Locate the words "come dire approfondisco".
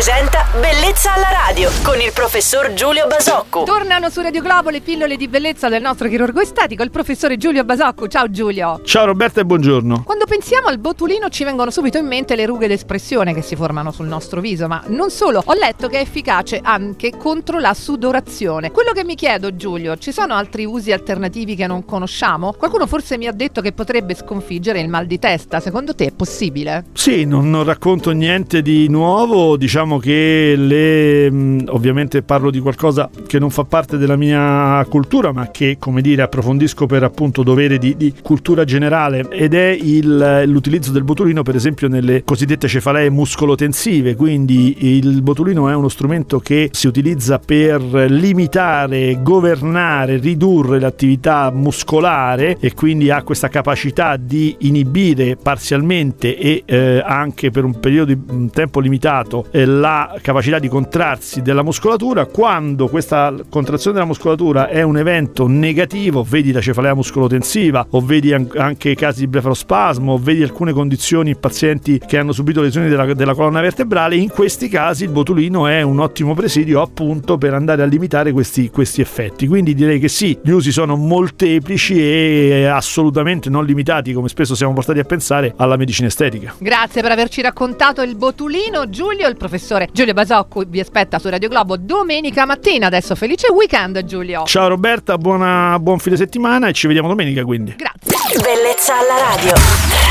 35.78-36.86